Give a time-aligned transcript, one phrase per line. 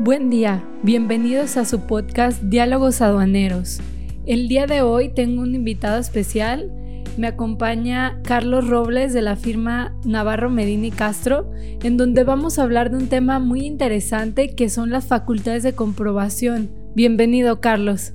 [0.00, 3.80] Buen día, bienvenidos a su podcast Diálogos Aduaneros.
[4.26, 6.70] El día de hoy tengo un invitado especial.
[7.16, 11.50] Me acompaña Carlos Robles de la firma Navarro Medini Castro,
[11.82, 15.72] en donde vamos a hablar de un tema muy interesante que son las facultades de
[15.72, 16.70] comprobación.
[16.94, 18.12] Bienvenido, Carlos.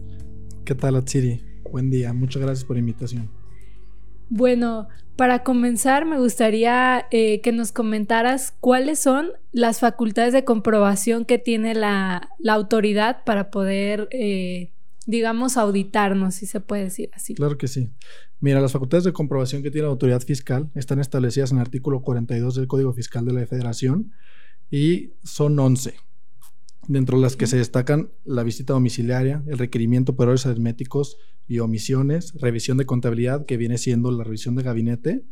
[0.63, 1.41] ¿Qué tal, Atsiri?
[1.69, 3.27] Buen día, muchas gracias por la invitación.
[4.29, 11.25] Bueno, para comenzar, me gustaría eh, que nos comentaras cuáles son las facultades de comprobación
[11.25, 14.71] que tiene la, autoridad para poder, eh,
[15.05, 17.35] digamos, auditarnos, si se puede decir así.
[17.35, 17.91] Claro que sí.
[18.39, 22.01] Mira, las facultades de comprobación que tiene la autoridad fiscal están establecidas en el artículo
[22.01, 24.13] 42 del Código Fiscal de la Federación
[24.71, 25.93] y son 11
[26.87, 31.59] dentro de las que se destacan la visita domiciliaria, el requerimiento por errores aritméticos y
[31.59, 35.23] omisiones, revisión de contabilidad, que viene siendo la revisión de gabinete,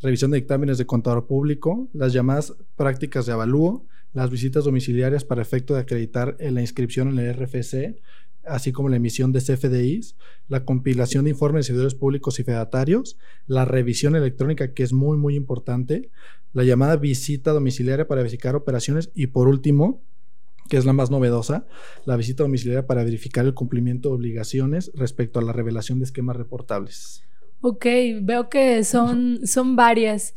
[0.00, 5.42] revisión de dictámenes de contador público, las llamadas prácticas de avalúo, las visitas domiciliarias para
[5.42, 7.96] efecto de acreditar la inscripción en el RFC,
[8.44, 10.16] así como la emisión de CFDIs,
[10.48, 13.16] la compilación de informes de servidores públicos y fedatarios,
[13.46, 16.10] la revisión electrónica, que es muy, muy importante,
[16.52, 20.02] la llamada visita domiciliaria para verificar operaciones y, por último,
[20.72, 21.66] que es la más novedosa,
[22.06, 26.34] la visita domiciliaria para verificar el cumplimiento de obligaciones respecto a la revelación de esquemas
[26.34, 27.22] reportables.
[27.60, 27.84] Ok,
[28.22, 30.34] veo que son, son varias.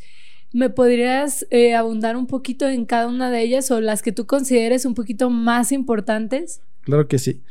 [0.52, 4.25] ¿Me podrías eh, abundar un poquito en cada una de ellas o las que tú
[4.28, 6.59] consideres un poquito más importantes?
[6.81, 7.41] Claro que sí.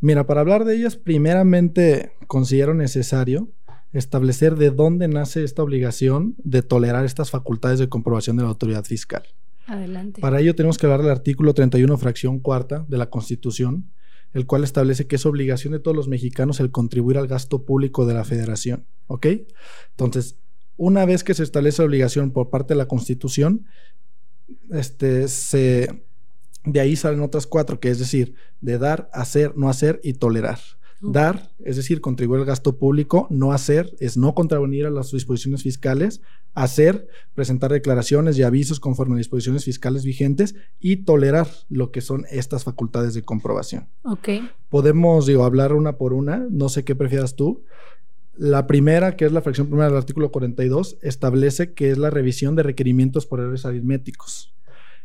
[0.00, 3.50] Mira, para hablar de ellas, primeramente considero necesario
[3.92, 8.84] establecer de dónde nace esta obligación de tolerar estas facultades de comprobación de la autoridad
[8.84, 9.22] fiscal.
[9.66, 10.20] Adelante.
[10.20, 13.90] Para ello tenemos que hablar del artículo 31, fracción cuarta de la Constitución,
[14.32, 18.06] el cual establece que es obligación de todos los mexicanos el contribuir al gasto público
[18.06, 18.86] de la federación.
[19.06, 19.26] ¿Ok?
[19.90, 20.36] Entonces,
[20.76, 23.66] una vez que se establece la obligación por parte de la Constitución,
[24.70, 26.04] este, se,
[26.64, 30.58] de ahí salen otras cuatro, que es decir, de dar, hacer, no hacer y tolerar.
[31.02, 35.64] Dar, es decir, contribuir al gasto público, no hacer, es no contravenir a las disposiciones
[35.64, 36.22] fiscales,
[36.54, 42.24] hacer, presentar declaraciones y avisos conforme a disposiciones fiscales vigentes y tolerar lo que son
[42.30, 43.88] estas facultades de comprobación.
[44.04, 44.28] Ok.
[44.68, 47.64] Podemos, digo, hablar una por una, no sé qué prefieras tú.
[48.36, 52.54] La primera, que es la fracción primera del artículo 42, establece que es la revisión
[52.54, 54.54] de requerimientos por errores aritméticos.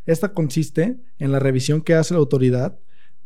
[0.05, 2.79] Esta consiste en la revisión que hace la autoridad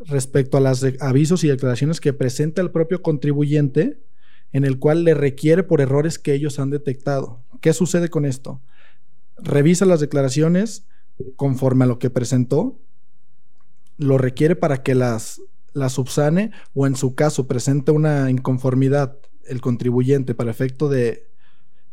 [0.06, 4.00] respecto a los avisos y declaraciones que presenta el propio contribuyente
[4.52, 7.42] en el cual le requiere por errores que ellos han detectado.
[7.62, 8.62] ¿Qué sucede con esto?
[9.38, 10.86] Revisa las declaraciones
[11.36, 12.80] conforme a lo que presentó,
[13.98, 15.42] lo requiere para que las,
[15.74, 21.28] las subsane o en su caso presente una inconformidad el contribuyente para efecto de,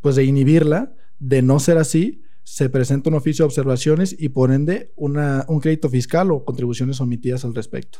[0.01, 4.50] pues de inhibirla, de no ser así, se presenta un oficio de observaciones y por
[4.50, 7.98] ende una, un crédito fiscal o contribuciones omitidas al respecto.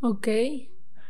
[0.00, 0.28] Ok.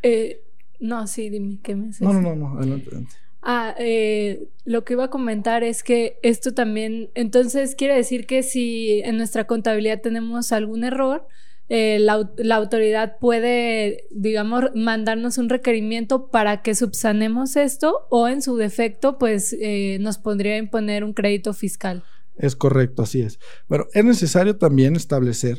[0.02, 0.44] Eh,
[0.78, 2.02] no, sí, dime, ¿qué me haces?
[2.02, 3.14] No, no, no, adelante, adelante.
[3.40, 8.42] Ah, eh, lo que iba a comentar es que esto también, entonces quiere decir que
[8.42, 11.26] si en nuestra contabilidad tenemos algún error,
[11.70, 18.42] eh, la, la, autoridad puede, digamos, mandarnos un requerimiento para que subsanemos esto o en
[18.42, 19.56] su defecto, pues
[20.00, 22.04] nos podría imponer un crédito fiscal.
[22.36, 23.38] Es correcto, así es.
[23.68, 25.58] Bueno, es necesario también establecer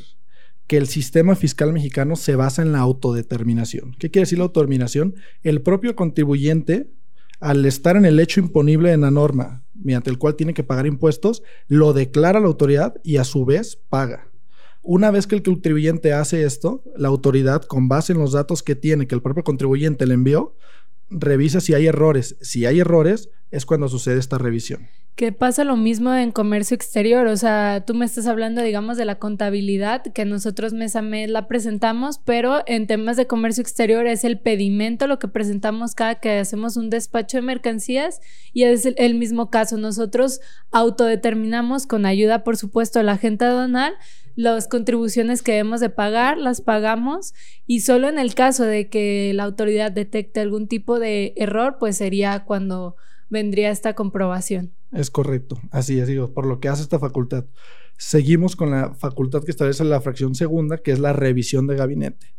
[0.67, 3.95] que el sistema fiscal mexicano se basa en la autodeterminación.
[3.99, 5.15] ¿Qué quiere decir la autodeterminación?
[5.43, 6.89] El propio contribuyente,
[7.39, 10.85] al estar en el hecho imponible de la norma, mediante el cual tiene que pagar
[10.87, 14.29] impuestos, lo declara la autoridad y a su vez paga.
[14.81, 18.75] Una vez que el contribuyente hace esto, la autoridad, con base en los datos que
[18.75, 20.55] tiene, que el propio contribuyente le envió,
[21.09, 22.35] revisa si hay errores.
[22.41, 24.87] Si hay errores, es cuando sucede esta revisión.
[25.15, 29.05] Que pasa lo mismo en comercio exterior, o sea, tú me estás hablando, digamos, de
[29.05, 34.07] la contabilidad, que nosotros mes a mes la presentamos, pero en temas de comercio exterior
[34.07, 38.21] es el pedimento lo que presentamos cada que hacemos un despacho de mercancías
[38.53, 39.77] y es el, mismo caso.
[39.77, 40.41] Nosotros
[40.71, 43.93] autodeterminamos con ayuda, por supuesto, de la agente aduanal
[44.35, 47.33] las contribuciones que debemos de pagar, las pagamos
[47.67, 51.97] y solo en el caso de que la autoridad detecte algún tipo de error, pues
[51.97, 52.95] sería cuando
[53.33, 54.71] vendría esta comprobación.
[54.93, 57.45] Es correcto, así es, digo, por lo que hace esta facultad.
[57.97, 62.33] Seguimos con la facultad que establece la fracción segunda, que es la revisión de gabinete.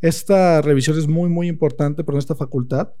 [0.00, 2.94] Esta revisión es muy, muy importante por esta facultad,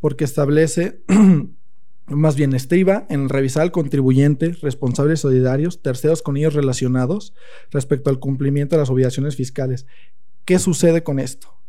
[0.00, 1.02] porque establece,
[2.06, 7.34] más bien estriba en revisar al contribuyente, responsables solidarios, terceros con ellos relacionados
[7.70, 9.86] respecto al cumplimiento de las obligaciones fiscales.
[10.44, 11.61] ¿Qué sucede con esto?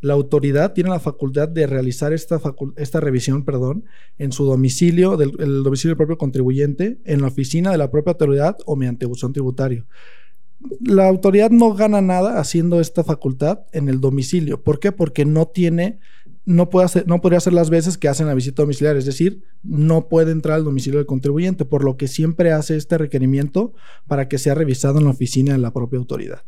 [0.00, 2.40] La autoridad tiene la facultad de realizar esta,
[2.76, 3.84] esta revisión perdón,
[4.18, 8.12] en su domicilio, del, el domicilio del propio contribuyente, en la oficina de la propia
[8.12, 9.86] autoridad o mediante buzón tributario.
[10.80, 14.62] la autoridad no gana nada haciendo esta facultad en el domicilio.
[14.62, 14.92] ¿Por qué?
[14.92, 15.98] Porque no tiene,
[16.46, 19.42] no puede hacer, no podría hacer las veces que hacen la visita domiciliaria, es decir,
[19.62, 23.74] no puede entrar al domicilio del contribuyente, por lo que siempre hace este requerimiento
[24.06, 26.42] para que sea revisado en la oficina de la propia autoridad.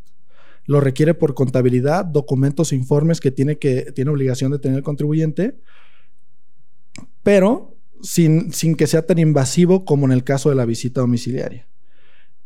[0.67, 5.57] Lo requiere por contabilidad, documentos informes que tiene, que tiene obligación de tener el contribuyente,
[7.23, 11.69] pero sin, sin que sea tan invasivo como en el caso de la visita domiciliaria.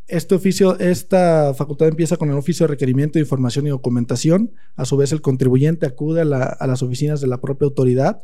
[0.08, 4.52] Este oficio, esta facultad empieza con el oficio de requerimiento de información y documentación.
[4.76, 8.22] A su vez, el contribuyente acude a, las oficinas de la propia autoridad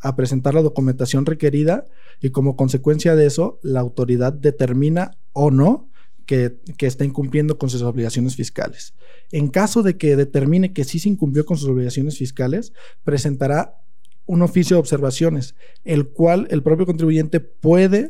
[0.00, 1.86] a presentar la documentación requerida
[2.20, 5.88] y como consecuencia de eso, la autoridad determina o no
[6.76, 8.94] que, está incumpliendo con sus obligaciones fiscales.
[9.30, 12.72] En caso de que determine que sí se incumplió con sus obligaciones fiscales,
[13.04, 13.78] presentará
[14.24, 18.08] un oficio de observaciones, el cual el propio contribuyente puede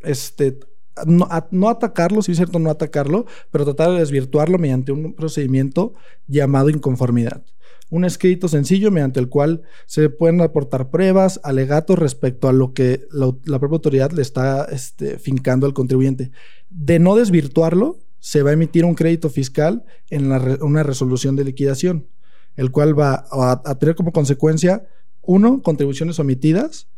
[0.00, 0.58] este,
[1.06, 5.94] no, atacarlo, si es cierto, no atacarlo, pero tratar de desvirtuarlo mediante un procedimiento
[6.26, 7.44] llamado inconformidad.
[7.90, 13.06] Un escrito sencillo mediante el cual se pueden aportar pruebas, alegatos respecto a lo que
[13.12, 16.30] la, propia autoridad le está este, fincando al contribuyente.
[16.68, 22.08] De no desvirtuarlo, se va a emitir un crédito fiscal en una resolución de liquidación,
[22.56, 24.88] el cual va a tener como consecuencia,
[25.22, 26.88] uno, contribuciones omitidas,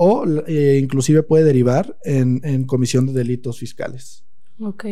[0.00, 4.24] o eh, inclusive puede derivar en, comisión de delitos fiscales.
[4.60, 4.84] Ok.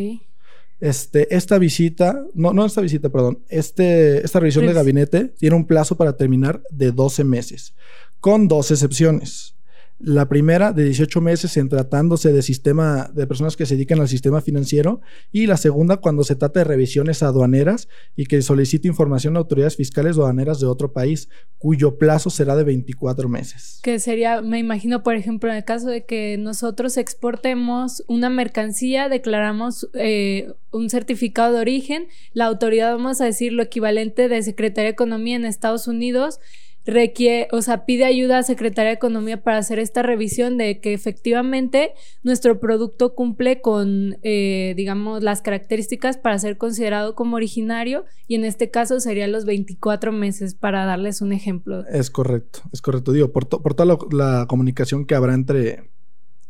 [0.79, 5.67] Este, esta visita, no, no esta visita, perdón, este, esta revisión de gabinete tiene un
[5.67, 7.75] plazo para terminar de 12 meses,
[8.21, 9.56] con dos excepciones.
[9.99, 14.09] La primera de 18 meses en tratándose de sistema de personas que se dedican al
[14.09, 15.01] sistema financiero
[15.33, 19.77] y la segunda cuando se trata de revisiones aduaneras y que solicite información a autoridades
[19.77, 23.81] fiscales aduaneras de otro país, cuyo plazo será de 24 meses.
[23.83, 29.09] Que sería, me imagino, por ejemplo, en el caso de que nosotros exportemos una mercancía,
[29.09, 34.89] declaramos eh, un certificado de origen, la autoridad, vamos a decir, lo equivalente de Secretaría
[34.89, 36.39] de Economía en Estados Unidos,
[36.87, 40.95] requiere, o sea, pide ayuda a Secretaría de Economía para hacer esta revisión de que
[40.95, 41.93] efectivamente
[42.23, 48.45] nuestro producto cumple con, eh, digamos, las características para ser considerado como originario y en
[48.45, 51.85] este caso serían los 24 meses para darles un ejemplo.
[51.89, 53.13] Es correcto, es correcto.
[53.13, 55.91] Digo, por, por toda la, comunicación que habrá entre,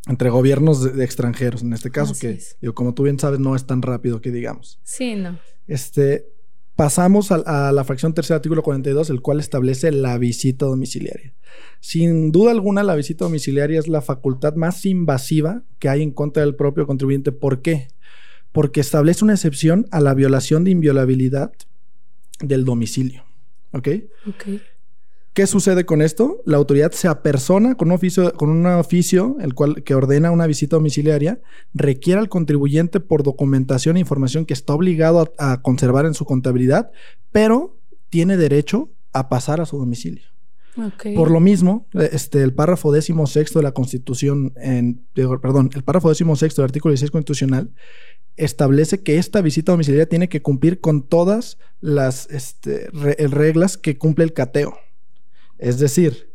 [0.07, 3.67] entre gobiernos de, extranjeros, en este caso, que, digo, como tú bien sabes, no es
[3.67, 4.81] tan rápido que digamos.
[4.85, 5.39] Sí, no.
[5.67, 6.36] Este,
[6.77, 11.33] Pasamos a, la fracción tercera, artículo 42, el cual establece la visita domiciliaria.
[11.81, 16.45] Sin duda alguna, la visita domiciliaria es la facultad más invasiva que hay en contra
[16.45, 17.33] del propio contribuyente.
[17.33, 17.89] ¿Por qué?
[18.53, 21.51] Porque establece una excepción a la violación de inviolabilidad
[22.41, 23.25] del domicilio.
[23.73, 23.89] ¿Ok?
[24.29, 24.45] Ok.
[25.37, 26.41] ¿Qué sucede con esto?
[26.47, 30.47] La autoridad se apersona con un oficio, con un oficio el cual, que ordena una
[30.47, 31.43] visita domiciliaria,
[31.75, 36.91] requiere al contribuyente por documentación e información que está obligado a, conservar en su contabilidad,
[37.33, 37.77] pero
[38.09, 40.25] tiene derecho a pasar a su domicilio.
[41.15, 46.09] Por lo mismo, este, el párrafo décimo sexto de la Constitución, en, perdón, el párrafo
[46.09, 47.75] décimo sexto del artículo 16 constitucional
[48.37, 54.25] establece que esta visita domiciliaria tiene que cumplir con todas las este, reglas que cumple
[54.25, 54.79] el cateo.
[55.59, 56.33] Es decir,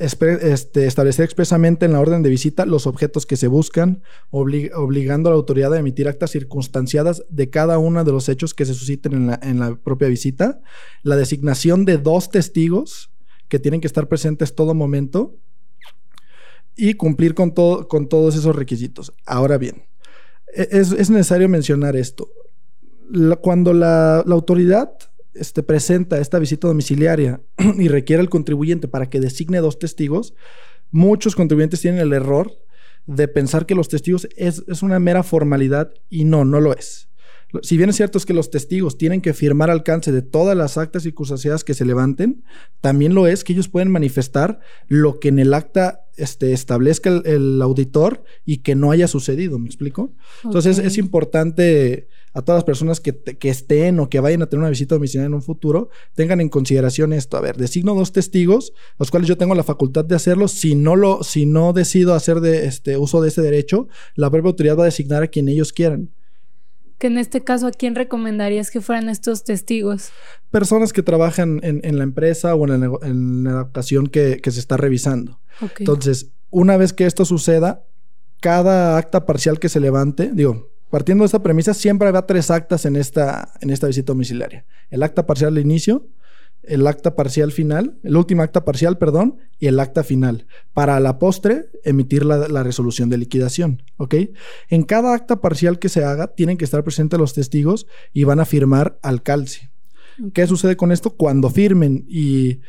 [0.00, 5.32] este, establecer expresamente en la orden de visita los objetos que se buscan, obligando a
[5.32, 9.30] la autoridad a emitir actas circunstanciadas de cada uno de los hechos que se susciten
[9.40, 10.60] en la, propia visita,
[11.02, 13.12] la designación de dos testigos
[13.48, 15.36] que tienen que estar presentes todo momento
[16.74, 19.12] y cumplir con, todo, con todos esos requisitos.
[19.24, 19.84] Ahora bien,
[20.52, 22.28] e, es, necesario mencionar esto.
[23.40, 24.90] cuando la autoridad
[25.38, 27.40] este, presenta esta visita domiciliaria
[27.78, 30.34] y requiere al contribuyente para que designe dos testigos,
[30.90, 32.52] muchos contribuyentes tienen el error
[33.06, 37.08] de pensar que los testigos es, es una mera formalidad y no, no lo es.
[37.62, 40.78] Si bien es cierto es que los testigos tienen que firmar alcance de todas las
[40.78, 42.42] actas y acusaciones que se levanten,
[42.80, 47.62] también lo es que ellos pueden manifestar lo que en el acta este, establezca el,
[47.62, 50.12] auditor y que no haya sucedido, ¿me explico?
[50.42, 54.60] Entonces es importante a todas las personas que, que, estén o que vayan a tener
[54.60, 57.36] una visita domiciliaria en un futuro, tengan en consideración esto.
[57.36, 60.48] A ver, designo dos testigos, los cuales yo tengo la facultad de hacerlo.
[60.48, 64.50] Si no lo, si no decido hacer de este uso de ese derecho, la propia
[64.50, 66.10] autoridad va a designar a quien ellos quieran
[66.98, 70.10] que en este caso, ¿a quién recomendarías que fueran estos testigos?
[70.50, 75.40] Personas que trabajan en, la empresa o en la, ocasión que, se está revisando.
[75.78, 77.84] Entonces, una vez que esto suceda,
[78.40, 82.86] cada acta parcial que se levante, digo, partiendo de esta premisa, siempre habrá tres actas
[82.86, 84.64] en esta, en esta visita domiciliaria.
[84.90, 86.06] El acta parcial de inicio,
[86.66, 91.18] el acta parcial final, el último acta parcial, perdón, y el acta final, para la
[91.18, 94.14] postre emitir la, resolución de liquidación, ¿ok?
[94.68, 98.40] En cada acta parcial que se haga, tienen que estar presentes los testigos y van
[98.40, 99.70] a firmar al calce.
[100.32, 101.10] ¿Qué sucede con esto?
[101.10, 102.60] Cuando firmen y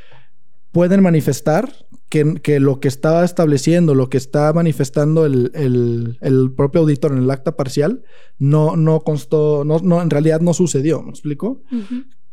[0.72, 7.20] pueden manifestar que, lo que está estableciendo, lo que está manifestando el, propio auditor en
[7.20, 8.04] el acta parcial,
[8.38, 11.64] no, no constó, no, no, en realidad no sucedió, ¿me explico?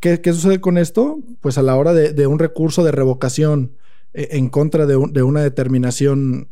[0.04, 1.20] ¿Qué, sucede con esto?
[1.40, 3.78] Pues a la hora de, un recurso de revocación
[4.12, 6.50] eh, en contra de, una determinación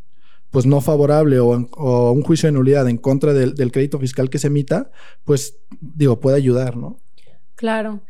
[0.50, 4.38] pues no favorable o, un juicio de nulidad en contra del, del, crédito fiscal que
[4.38, 4.90] se emita,
[5.24, 6.98] pues digo, puede ayudar, ¿no?
[7.54, 8.00] Claro.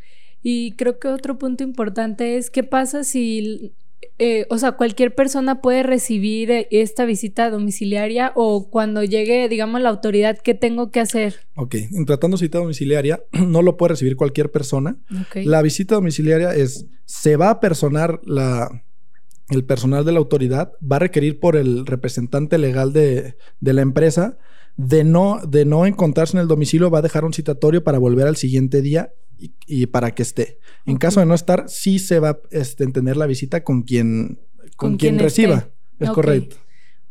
[0.44, 3.74] Y creo que otro punto importante es qué pasa si
[4.18, 9.80] eh, o sea, cualquier persona puede recibir eh, esta visita domiciliaria o cuando llegue, digamos,
[9.80, 11.46] la autoridad, ¿qué tengo que hacer?
[11.56, 14.96] Ok, en tratando visita domiciliaria, no lo puede recibir cualquier persona.
[15.34, 18.84] La visita domiciliaria es, se va a personar la,
[19.50, 23.82] el personal de la autoridad, va a requerir por el representante legal de, de la
[23.82, 24.38] empresa
[24.76, 28.26] de no, de no encontrarse en el domicilio, va a dejar un citatorio para volver
[28.26, 29.12] al siguiente día
[29.66, 30.58] y, para que esté.
[30.86, 34.38] En caso de no estar, sí se va a este, entender la visita con quien,
[34.76, 35.68] con, quien, reciba.
[35.98, 36.56] Es correcto.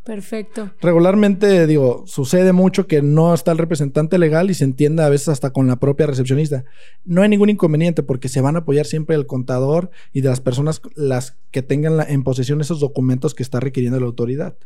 [0.04, 0.72] Perfecto.
[0.80, 5.28] Regularmente, digo, sucede mucho que no está el representante legal y se entiende a veces
[5.28, 6.64] hasta con la propia recepcionista.
[7.04, 10.40] No hay ningún inconveniente porque se van a apoyar siempre el contador y de las
[10.40, 14.56] personas las que tengan en posesión esos documentos que está requiriendo la autoridad.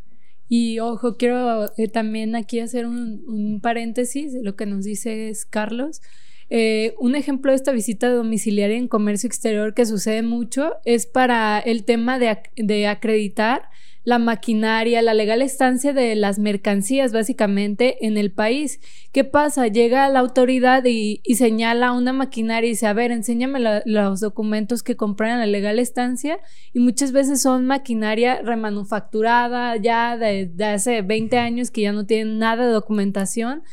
[0.49, 6.01] Y ojo, quiero eh, también aquí hacer un, paréntesis de lo que nos dice Carlos.
[6.49, 11.59] Eh, un ejemplo de esta visita domiciliaria en comercio exterior que sucede mucho es para
[11.59, 13.69] el tema de, acreditar
[14.07, 18.79] la maquinaria, la legal estancia de las mercancías básicamente en el país.
[19.11, 19.67] ¿Qué pasa?
[19.67, 24.97] Llega la autoridad y, señala una maquinaria y dice, a ver, enséñame los documentos que
[24.97, 26.39] compran la legal estancia
[26.73, 32.07] y muchas veces son maquinaria remanufacturada ya de, de hace 20 años que ya no
[32.07, 33.65] tienen nada de documentación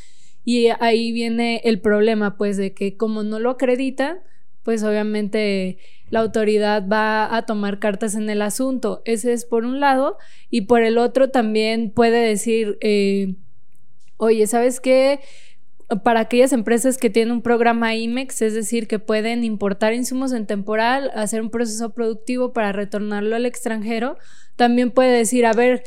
[0.44, 4.18] y ahí viene el problema, pues, de que como no lo acreditan,
[4.64, 5.78] pues obviamente
[6.10, 9.02] la autoridad va a tomar cartas en el asunto.
[9.06, 10.18] Ese es por un lado.
[10.50, 13.36] Y por el otro también puede decir, eh,
[14.18, 15.20] oye, ¿sabes qué?
[16.04, 20.46] Para aquellas empresas que tienen un programa IMEX, es decir, que pueden importar insumos en
[20.46, 24.18] temporal, hacer un proceso productivo para retornarlo al extranjero,
[24.56, 25.84] también puede decir, a ver,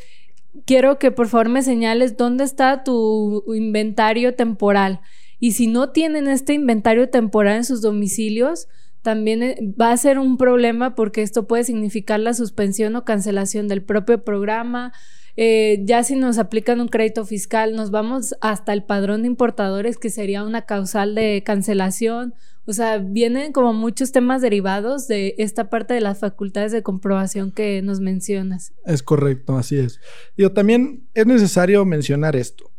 [0.65, 5.01] quiero que por favor me señales dónde está tu inventario temporal.
[5.39, 8.69] Y si no tienen este inventario temporal en sus domicilios,
[9.03, 13.69] también eh, va a ser un problema porque esto puede significar la suspensión o cancelación
[13.69, 14.93] del propio programa.
[15.37, 19.99] Eh, ya si nos aplican un crédito fiscal, nos vamos hasta el padrón de importadores,
[19.99, 22.35] que sería una causal de cancelación
[22.69, 27.53] o sea, vienen como muchos temas derivados de esta parte de las facultades de comprobación
[27.53, 28.73] que nos mencionas.
[28.85, 30.01] Es correcto, así es.
[30.37, 32.73] Digo, también es necesario mencionar esto.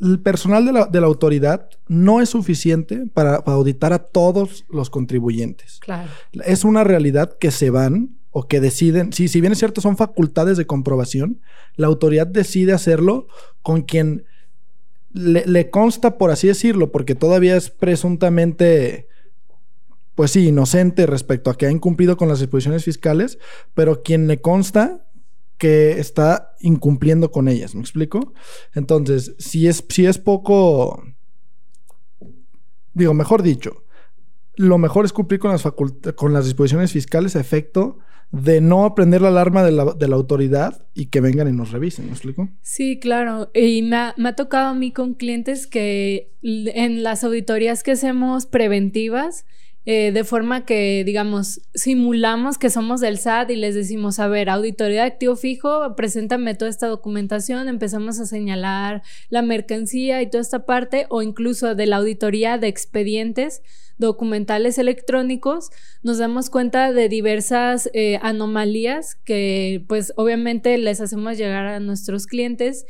[0.00, 5.78] El personal de la, autoridad no es suficiente para, auditar a todos los contribuyentes.
[5.80, 6.10] Claro.
[6.44, 9.96] Es una realidad que se van o que deciden, sí, si bien es cierto, son
[9.96, 11.40] facultades de comprobación,
[11.76, 13.26] la autoridad decide hacerlo
[13.60, 14.24] con quien
[15.12, 19.06] le, le, consta, por así decirlo, porque todavía es presuntamente
[20.14, 23.38] pues sí, inocente respecto a que ha incumplido con las disposiciones fiscales,
[23.74, 25.06] pero quien le consta
[25.58, 28.32] que está incumpliendo con ellas, ¿me explico?
[28.74, 31.02] Entonces, si es, si es poco,
[32.94, 33.84] digo, mejor dicho,
[34.56, 37.98] lo mejor es cumplir con las, con las disposiciones fiscales a efecto
[38.32, 41.70] de no aprender la alarma de la, de la, autoridad y que vengan y nos
[41.70, 42.48] revisen, ¿me explico?
[42.62, 43.50] Sí, claro.
[43.54, 47.92] Y me ha, me ha tocado a mí con clientes que en las auditorías que
[47.92, 49.44] hacemos preventivas,
[49.84, 54.48] eh, de forma que, digamos, simulamos que somos del SAT y les decimos, a ver,
[54.48, 60.42] auditoría de activo fijo, preséntame toda esta documentación, empezamos a señalar la mercancía y toda
[60.42, 63.62] esta parte, o incluso de la auditoría de expedientes
[63.98, 65.70] documentales electrónicos,
[66.02, 72.26] nos damos cuenta de diversas eh, anomalías que pues obviamente les hacemos llegar a nuestros
[72.26, 72.86] clientes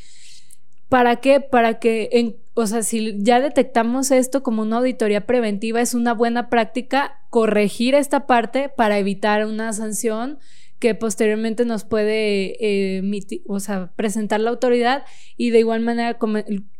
[0.93, 1.41] ¿Para qué?
[1.41, 6.13] Para que, en, o sea, si ya detectamos esto como una auditoría preventiva, es una
[6.13, 10.39] buena práctica corregir esta parte para evitar una sanción
[10.83, 13.03] que posteriormente nos puede eh,
[13.47, 15.05] o sea, presentar la autoridad
[15.37, 16.19] y de igual manera,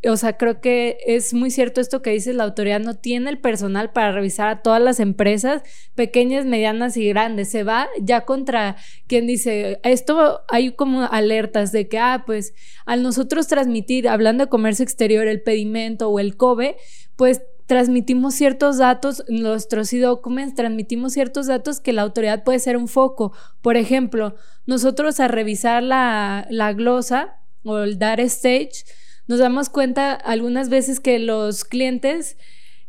[0.09, 3.39] o sea, creo que es muy cierto esto que dice la autoridad no tiene el
[3.39, 5.63] personal para revisar a todas las empresas,
[5.95, 8.75] pequeñas, medianas y grandes, se va ya contra
[9.07, 12.55] quien dice, esto hay como alertas de que, ah, pues
[12.87, 16.77] al nosotros transmitir, hablando de comercio exterior, el pedimento o el COBE,
[17.15, 22.89] pues transmitimos ciertos datos, nuestros e-documents, transmitimos ciertos datos que la autoridad puede ser un
[22.89, 23.33] foco.
[23.61, 24.35] Por ejemplo,
[24.67, 28.85] nosotros a revisar la, la glosa o el data stage,
[29.27, 32.37] nos damos cuenta algunas veces que los clientes,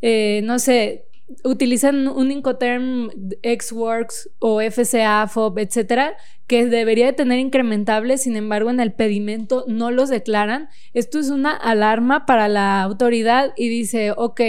[0.02, 1.06] eh, no sé,
[1.44, 3.10] utilizan un Incoterm
[3.42, 6.16] XWorks o FCA, FOB, etcétera,
[6.48, 10.70] que debería de tener incrementables, sin embargo, en el pedimento no los declaran.
[10.94, 14.42] Esto es una alarma para la autoridad y dice, ok,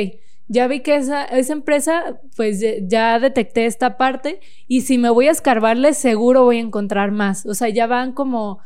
[0.49, 5.29] ya vi que esa, esa empresa, pues ya detecté esta parte y si me voy
[5.29, 7.47] a escarbarle, seguro voy a encontrar más.
[7.47, 8.61] O sea, ya van como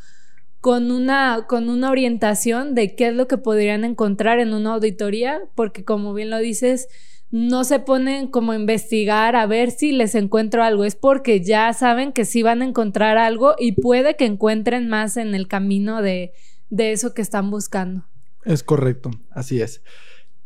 [0.60, 5.40] con una, con una orientación de qué es lo que podrían encontrar en una auditoría,
[5.54, 6.88] porque como bien lo dices,
[7.30, 11.72] no se ponen como a investigar a ver si les encuentro algo, es porque ya
[11.72, 16.00] saben que sí van a encontrar algo y puede que encuentren más en el camino
[16.00, 16.32] de,
[16.70, 18.04] de eso que están buscando.
[18.44, 19.82] Es correcto, así es.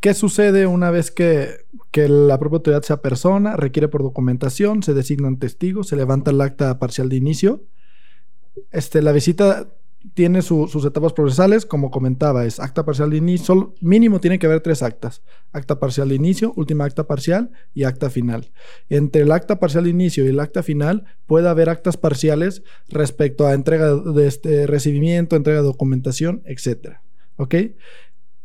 [0.01, 1.51] ¿Qué sucede una vez que,
[1.93, 6.41] que, la propia autoridad sea persona, requiere por documentación, se designan testigos, se levanta el
[6.41, 7.63] acta parcial de inicio?
[8.73, 9.69] Este, la visita
[10.15, 14.61] tiene sus etapas procesales, como comentaba, es acta parcial de inicio, mínimo tiene que haber
[14.61, 18.51] tres actas, acta parcial de inicio, última acta parcial y acta final.
[18.89, 23.47] Entre el acta parcial de inicio y el acta final puede haber actas parciales respecto
[23.47, 26.97] a entrega de este recibimiento, entrega de documentación, etc.
[27.37, 27.55] ¿Ok?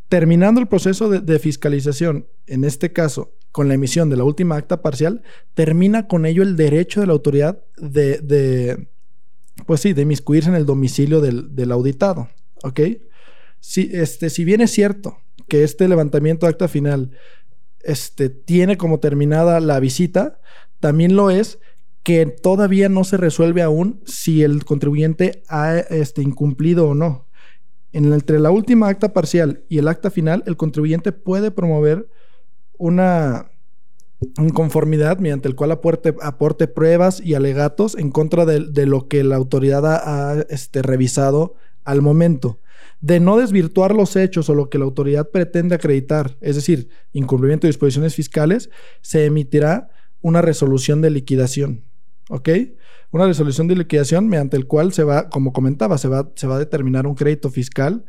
[0.09, 4.81] Terminando el proceso de, fiscalización, en este caso, con la emisión de la última acta
[4.81, 5.21] parcial,
[5.53, 8.87] termina con ello el derecho de la autoridad de
[9.65, 12.29] pues sí, de inmiscuirse en el domicilio del, auditado,
[12.63, 12.79] ¿ok?
[13.59, 17.11] Si, este, si bien es cierto que este levantamiento acta final
[17.81, 20.39] este, tiene como terminada la visita,
[20.79, 21.59] también lo es
[22.03, 27.27] que todavía no se resuelve aún si el contribuyente ha este, incumplido o no.
[27.91, 32.07] En, entre la última acta parcial y el acta final, el contribuyente puede promover
[32.77, 33.49] una
[34.53, 39.85] conformidad mediante el cual aporte, pruebas y alegatos en contra de, lo que la autoridad
[39.85, 42.59] ha, este, revisado al momento.
[42.99, 47.67] De no desvirtuar los hechos o lo que la autoridad pretende acreditar, es decir, incumplimiento
[47.67, 48.71] de disposiciones fiscales,
[49.01, 49.89] se emitirá
[50.21, 51.83] una resolución de liquidación.
[52.29, 52.49] ¿Ok?
[53.11, 57.07] Una resolución de liquidación mediante el cual se va, como comentaba, se va a determinar
[57.07, 58.03] un crédito fiscal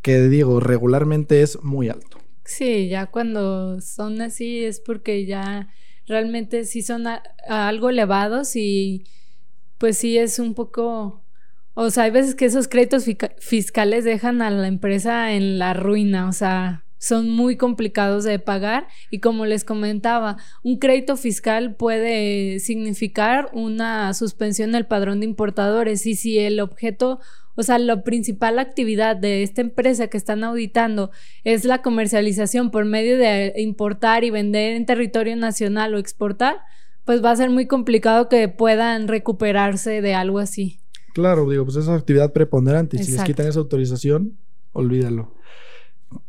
[0.00, 2.21] que, digo, regularmente es muy alto.
[2.44, 5.68] Sí, ya cuando son así es porque ya
[6.06, 7.04] realmente sí son
[7.48, 9.04] algo elevados y
[9.78, 11.24] pues sí es un poco,
[11.74, 13.06] o sea, hay veces que esos créditos
[13.38, 18.86] fiscales dejan a la empresa en la ruina, o sea, son muy complicados de pagar
[19.10, 26.06] y como les comentaba, un crédito fiscal puede significar una suspensión del padrón de importadores
[26.06, 27.18] y si el objeto
[27.54, 31.10] o sea, la principal actividad de esta empresa que están auditando
[31.44, 36.60] es la comercialización por medio de importar y vender en territorio nacional o exportar,
[37.04, 40.78] pues va a ser muy complicado que puedan recuperarse de algo así.
[41.12, 43.02] Claro, digo, pues esa actividad preponderante.
[43.02, 44.38] Si les quitan esa autorización,
[44.72, 45.34] olvídalo.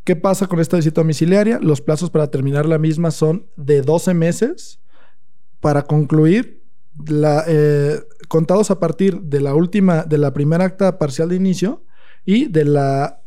[0.03, 1.59] ¿Qué pasa con esta visita domiciliaria?
[1.59, 4.79] Los plazos para terminar la misma son de 12 meses.
[5.59, 6.63] Para concluir,
[7.47, 11.85] eh, contados a partir de la última, de la primera acta parcial de inicio
[12.25, 13.21] y de la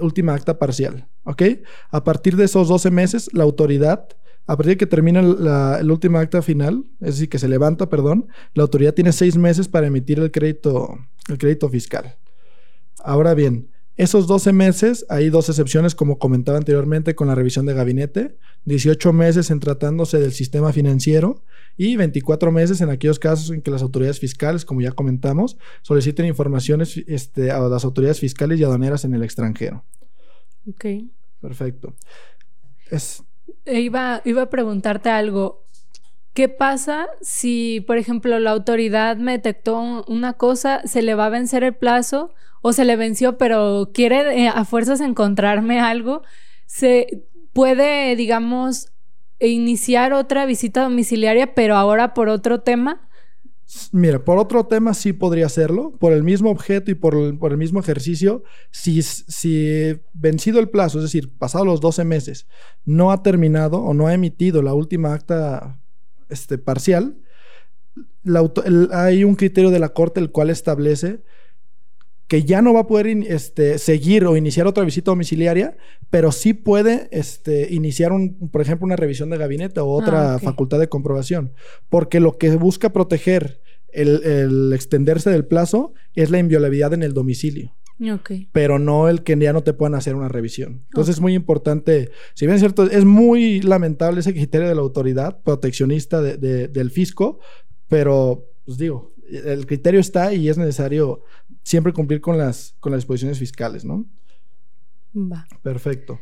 [0.00, 1.08] última acta parcial.
[1.24, 1.42] ¿Ok?
[1.90, 4.08] A partir de esos 12 meses, la autoridad,
[4.46, 7.88] a partir de que termina la, el última acta final, es decir, que se levanta,
[7.88, 12.16] perdón, la autoridad tiene seis meses para emitir el crédito, el crédito fiscal.
[13.02, 17.74] Ahora bien, esos 12 meses, hay dos excepciones, como comentaba anteriormente, con la revisión de
[17.74, 21.42] gabinete, 18 meses en tratándose del sistema financiero
[21.76, 26.26] y 24 meses en aquellos casos en que las autoridades fiscales, como ya comentamos, soliciten
[26.26, 29.84] informaciones este, a las autoridades fiscales y aduaneras en el extranjero.
[30.68, 30.86] Ok.
[31.40, 31.94] Perfecto.
[33.64, 35.62] E iba, iba a preguntarte algo.
[36.32, 41.30] ¿Qué pasa si, por ejemplo, la autoridad me detectó una cosa, se le va a
[41.30, 42.34] vencer el plazo
[42.66, 46.22] o se le venció, pero quiere eh, a fuerzas encontrarme algo?
[46.64, 48.88] Se puede, digamos,
[49.38, 53.06] iniciar otra visita domiciliaria, pero ahora por otro tema.
[53.92, 57.80] Mira, por otro tema sí podría hacerlo, por el mismo objeto y por el, mismo
[57.80, 58.44] ejercicio.
[58.70, 62.46] Si, si vencido el plazo, es decir, pasado los 12 meses,
[62.86, 65.82] no ha terminado o no ha emitido la última acta
[66.30, 67.18] este, parcial,
[68.90, 71.22] hay un criterio de la Corte el cual establece
[72.28, 75.76] que ya no va a poder este, seguir o iniciar otra visita domiciliaria,
[76.10, 80.38] pero sí puede este, iniciar, un, por ejemplo, una revisión de gabinete o otra ah,
[80.38, 81.52] facultad de comprobación,
[81.90, 83.60] porque lo que busca proteger
[83.92, 87.74] el, extenderse del plazo es la inviolabilidad en el domicilio.
[88.52, 90.82] pero no el que ya no te puedan hacer una revisión.
[90.86, 94.80] Entonces es muy importante, si bien es cierto, es muy lamentable ese criterio de la
[94.80, 97.38] autoridad proteccionista del fisco,
[97.86, 101.22] pero pues digo, el criterio está y es necesario
[101.64, 104.06] siempre cumplir con las, con las disposiciones fiscales, ¿no?
[105.16, 105.46] Va.
[105.62, 106.20] Perfecto.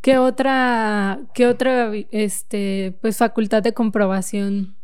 [0.00, 4.76] ¿Qué otra, qué otra este, pues, facultad de comprobación?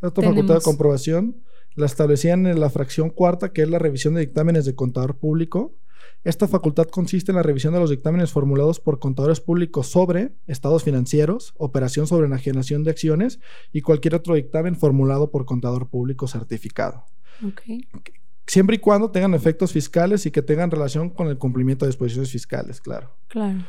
[0.00, 1.36] Otra facultad de comprobación
[1.76, 5.76] la establecían en la fracción cuarta, que es la revisión de dictámenes de contador público.
[6.24, 10.82] Esta facultad consiste en la revisión de los dictámenes formulados por contadores públicos sobre estados
[10.82, 13.40] financieros, operación sobre enajenación de acciones
[13.72, 17.04] y cualquier otro dictamen formulado por contador público certificado.
[18.46, 22.30] Siempre y cuando tengan efectos fiscales y que tengan relación con el cumplimiento de disposiciones
[22.30, 23.16] fiscales, claro.
[23.28, 23.64] Claro.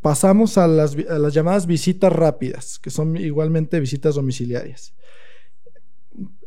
[0.00, 4.94] Pasamos a las, a las llamadas visitas rápidas, que son igualmente visitas domiciliarias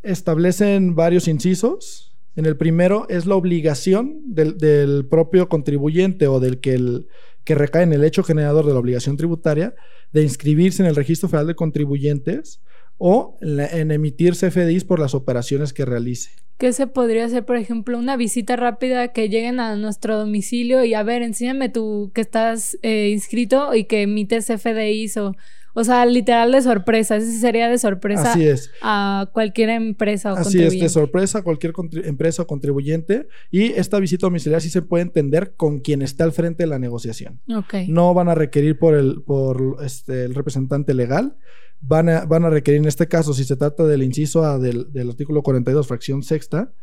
[0.03, 2.15] establecen varios incisos.
[2.35, 7.07] En el primero es la obligación del, propio contribuyente o del que, el,
[7.43, 9.75] que recae en el hecho generador de la obligación tributaria
[10.11, 12.61] de inscribirse en el Registro Federal de Contribuyentes
[12.97, 16.31] o en, emitir CFDIs por las operaciones que realice.
[16.57, 20.95] ¿Qué se podría hacer, por ejemplo, una visita rápida que lleguen a nuestro domicilio y
[20.95, 25.35] a ver, enséñame tú que estás eh, inscrito y que emites CFDIs o
[25.79, 27.17] o sea, literal de sorpresa.
[27.17, 28.71] Ese sería de sorpresa Así es.
[28.81, 31.71] a cualquier empresa o Así es, de sorpresa a cualquier
[32.03, 33.27] empresa o contribuyente.
[33.51, 36.79] Y esta visita domiciliaria sí se puede entender con quien está al frente de la
[36.79, 37.41] negociación.
[37.55, 37.75] Ok.
[37.89, 41.35] No van a requerir por el, por este, el representante legal.
[41.79, 44.89] Van a, van a requerir, en este caso, si se trata del inciso A del,
[45.09, 46.73] artículo 42, fracción sexta,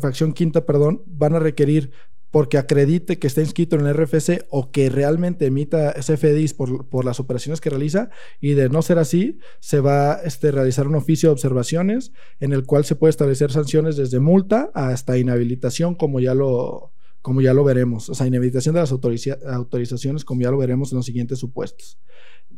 [0.00, 1.90] fracción quinta, perdón, van a requerir
[2.30, 7.04] porque acredite que está inscrito en el RFC o que realmente emita CFDIs por, por
[7.04, 8.08] las operaciones que realiza
[8.40, 12.54] y de no ser así, se va a este, realizar un oficio de observaciones en
[12.54, 17.54] el cual se puede establecer sanciones desde multa hasta inhabilitación, como ya lo, como ya
[17.54, 21.38] lo veremos, o sea, inhabilitación de las autorizaciones, como ya lo veremos en los siguientes
[21.38, 21.98] supuestos.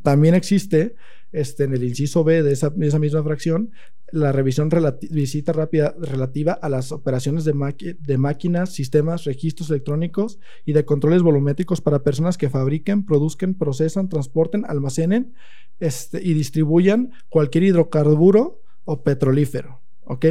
[0.05, 0.97] También existe
[1.33, 3.71] este, en el inciso B de esa, misma fracción
[4.13, 4.69] la revisión
[5.11, 11.81] visita rápida relativa a las operaciones de, máquinas, sistemas, registros electrónicos y de controles volumétricos
[11.81, 15.33] para personas que fabriquen, produzcan, procesan, transporten, almacenen
[15.81, 19.84] este, y distribuyan cualquier hidrocarburo o petrolífero.
[20.07, 20.27] ¿Ok?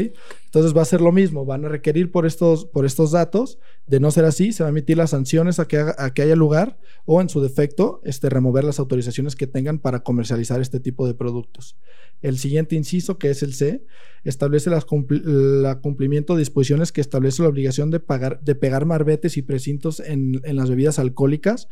[0.45, 3.57] Entonces va a ser lo mismo, van a requerir por estos, por estos datos,
[3.87, 6.35] de no ser así, se van a emitir las sanciones a que, a que haya
[6.35, 11.07] lugar o en su defecto, este, remover las autorizaciones que tengan para comercializar este tipo
[11.07, 11.75] de productos.
[12.21, 13.83] El siguiente inciso, que es el C,
[14.23, 19.41] establece el cumplimiento de disposiciones que establece la obligación de, pagar, de pegar marbetes y
[19.41, 21.67] precintos en, en las bebidas alcohólicas.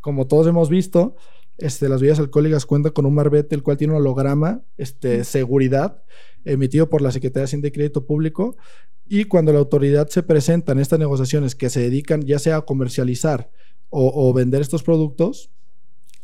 [0.00, 1.16] Como todos hemos visto,
[1.58, 6.02] este, las bebidas alcohólicas cuentan con un marbete, el cual tiene un holograma, este, seguridad,
[6.44, 8.56] emitido por la Secretaría de Hacienda y Crédito Público.
[9.08, 12.62] Y cuando la autoridad se presenta en estas negociaciones que se dedican ya sea a
[12.62, 13.50] comercializar
[13.88, 15.50] o, vender estos productos,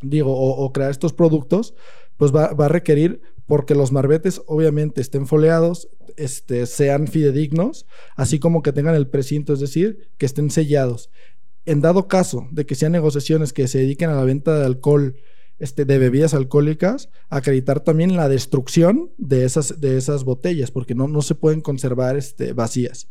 [0.02, 1.74] digo, o, crear estos productos,
[2.16, 8.62] pues va, a requerir porque los marbetes obviamente estén foleados, este, sean fidedignos, así como
[8.62, 11.10] que tengan el precinto, es decir, que estén sellados.
[11.64, 15.16] En dado caso de que sean negociaciones que se dediquen a la venta de alcohol,
[15.58, 21.06] este, de bebidas alcohólicas, acreditar también la destrucción de esas, de esas botellas, porque no,
[21.06, 23.08] no se pueden conservar este, vacías.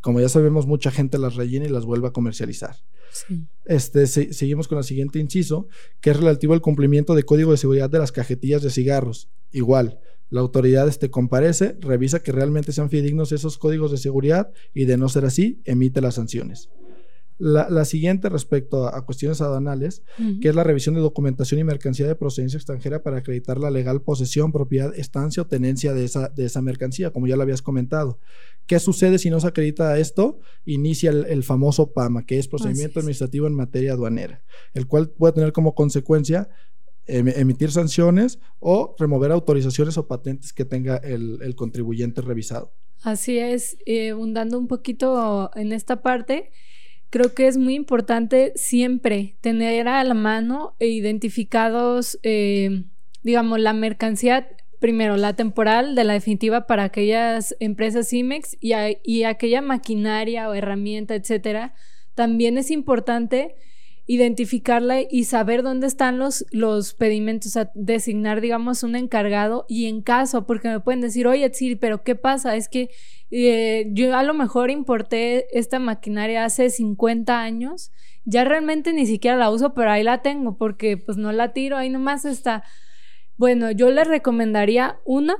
[0.00, 2.76] Como ya sabemos, mucha gente las rellena y las vuelve a comercializar.
[3.66, 5.68] Este, seguimos con el siguiente inciso,
[6.00, 9.28] que es relativo al cumplimiento de código de seguridad de las cajetillas de cigarros.
[9.52, 14.84] Igual, la autoridad este, comparece, revisa que realmente sean fidedignos esos códigos de seguridad y
[14.84, 16.70] de no ser así, emite las sanciones.
[17.42, 20.02] La, siguiente respecto a, cuestiones aduanales,
[20.42, 24.02] que es la revisión de documentación y mercancía de procedencia extranjera para acreditar la legal
[24.02, 28.18] posesión, propiedad, estancia o tenencia de esa, de esa mercancía, como ya lo habías comentado.
[28.66, 30.38] ¿Qué sucede si no se acredita esto?
[30.66, 35.52] Inicia el, famoso PAMA, que es procedimiento administrativo en materia aduanera, el cual puede tener
[35.52, 36.50] como consecuencia
[37.06, 42.72] emitir sanciones o remover autorizaciones o patentes que tenga el, contribuyente revisado.
[43.02, 46.50] Así es, eh, abundando un poquito en esta parte,
[47.10, 52.84] creo que es muy importante siempre tener a la mano e identificados, eh,
[53.22, 58.72] digamos, la mercancía, primero la temporal de la definitiva para aquellas empresas IMEX y,
[59.04, 61.74] y aquella maquinaria o herramienta, etcétera.
[62.14, 63.56] También es importante
[64.10, 70.02] identificarla y saber dónde están los, los pedimentos, o designar, digamos, un encargado y en
[70.02, 72.56] caso, porque me pueden decir, oye, sí, pero ¿qué pasa?
[72.56, 72.90] Es que
[73.30, 77.92] eh, yo a lo mejor importé esta maquinaria hace 50 años,
[78.24, 81.76] ya realmente ni siquiera la uso, pero ahí la tengo porque pues no la tiro,
[81.76, 82.64] ahí nomás está.
[83.36, 85.36] Bueno, yo le recomendaría una,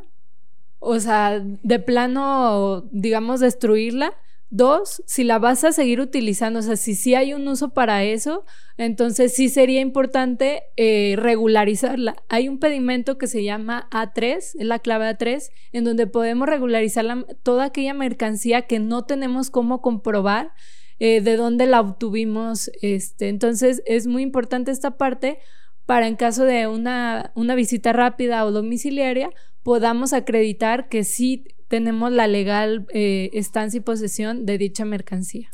[0.79, 4.15] o sea, de plano, digamos, destruirla
[4.53, 8.03] Dos, si la vas a seguir utilizando, o sea, si sí hay un uso para
[8.03, 8.45] eso,
[8.77, 12.17] entonces sí sería importante eh, regularizarla.
[12.29, 17.07] Hay un pedimento que se llama A3, es la clave A3, en donde podemos regularizar
[17.45, 20.53] toda aquella mercancía que no tenemos cómo comprobar
[20.99, 22.73] eh, de dónde la obtuvimos.
[22.83, 23.29] Este.
[23.29, 25.39] Entonces es muy importante esta parte
[25.87, 29.31] para en caso de una, una visita rápida o domiciliaria
[29.63, 35.51] podamos acreditar que sí tenemos la legal eh, estancia y posesión de dicha mercancía.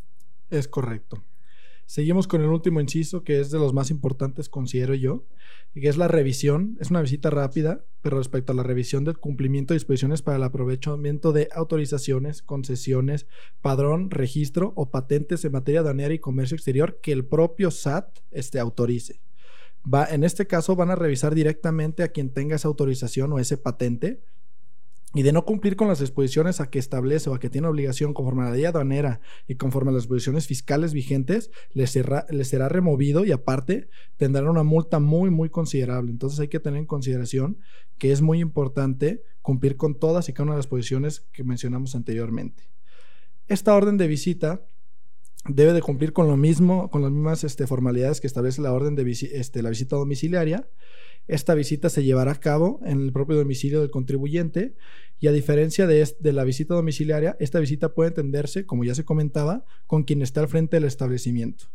[0.51, 1.23] Es correcto.
[1.87, 5.25] Seguimos con el último inciso, que es de los más importantes, considero yo,
[5.73, 6.77] y que es la revisión.
[6.81, 10.43] Es una visita rápida, pero respecto a la revisión del cumplimiento de disposiciones para el
[10.43, 13.27] aprovechamiento de autorizaciones, concesiones,
[13.61, 18.59] padrón, registro o patentes en materia aduanera y comercio exterior que el propio SAT este,
[18.59, 19.21] autorice.
[19.93, 23.57] Va, en este caso van a revisar directamente a quien tenga esa autorización o ese
[23.57, 24.21] patente
[25.15, 28.13] y de no cumplir con las disposiciones a que establece o a que tiene obligación
[28.13, 32.69] conforme a la ley aduanera y conforme a las disposiciones fiscales vigentes, les será, será
[32.69, 36.11] removido y aparte tendrán una multa muy, muy considerable.
[36.11, 37.59] Entonces hay que tener en consideración
[37.97, 41.95] que es muy importante cumplir con todas y cada una de las posiciones que mencionamos
[41.95, 42.69] anteriormente.
[43.49, 44.67] Esta orden de visita
[45.49, 48.95] debe de cumplir con lo mismo, con las mismas este, formalidades que establece la orden
[48.95, 50.69] de este, la visita domiciliaria
[51.29, 54.75] esta visita se llevará a cabo en el propio domicilio del contribuyente
[55.19, 59.05] y a diferencia de, de, la visita domiciliaria, esta visita puede entenderse, como ya se
[59.05, 61.67] comentaba, con quien está al frente del establecimiento.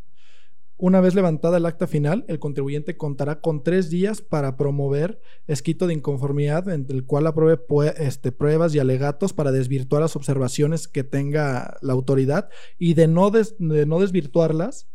[0.81, 5.85] Una vez levantada el acta final, el contribuyente contará con tres días para promover escrito
[5.85, 7.61] de inconformidad en el cual apruebe
[7.97, 13.29] este, pruebas y alegatos para desvirtuar las observaciones que tenga la autoridad y de no,
[13.29, 14.87] de no desvirtuarlas,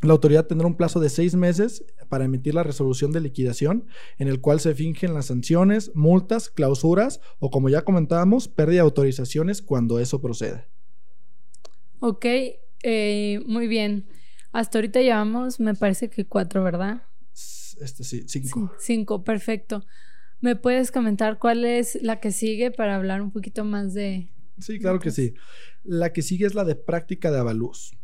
[0.00, 4.28] la autoridad tendrá un plazo de seis meses para emitir la resolución de liquidación, en
[4.28, 9.60] el cual se fingen las sanciones, multas, clausuras o, como ya comentábamos, pérdida de autorizaciones
[9.60, 10.66] cuando eso proceda.
[12.00, 12.24] Ok,
[12.82, 14.06] eh, muy bien.
[14.56, 17.02] Hasta ahorita llevamos, me parece que cuatro, ¿verdad?
[17.78, 18.72] Este sí, cinco.
[18.78, 19.84] cinco, perfecto.
[20.40, 24.30] ¿Me puedes comentar cuál es la que sigue para hablar un poquito más de...
[24.58, 25.34] Sí, claro que sí.
[25.84, 27.98] La que sigue es la de práctica de avalúos.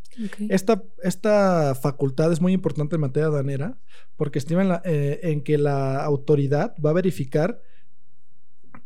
[0.50, 3.78] Esta, esta, facultad es muy importante en materia aduanera
[4.16, 7.62] porque estima eh, en, que la autoridad va a verificar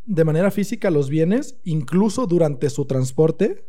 [0.04, 3.64] de manera física los bienes, incluso durante su transporte,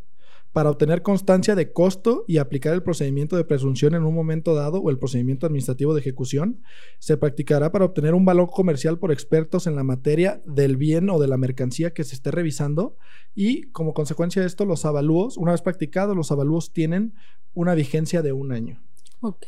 [0.53, 4.79] para obtener constancia de costo y aplicar el procedimiento de presunción en un momento dado
[4.79, 6.63] o el procedimiento administrativo de ejecución,
[6.99, 11.19] se practicará para obtener un valor comercial por expertos en la materia del bien o
[11.19, 12.97] de la mercancía que se esté revisando
[13.35, 17.13] y como consecuencia de esto los avalúos, una vez practicados, los avalúos tienen
[17.53, 18.81] una vigencia de un año.
[19.19, 19.45] Ok.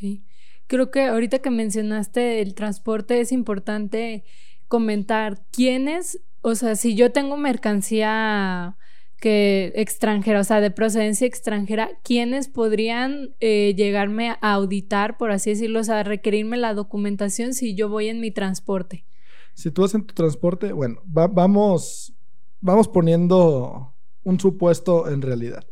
[0.68, 4.24] Creo que ahorita que mencionaste el transporte es importante
[4.68, 8.78] comentar quiénes, o sea, si yo tengo mercancía
[9.20, 15.52] que extranjera, o sea, de procedencia extranjera, ¿quiénes podrían eh, llegarme a auditar, por así
[15.52, 19.06] decirlo, o sea, requerirme la documentación si yo voy en mi transporte?
[19.54, 22.14] Si tú vas en tu transporte, bueno, vamos,
[22.62, 25.66] vamos poniendo un supuesto en realidad.